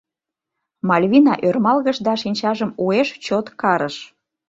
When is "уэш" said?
2.83-3.09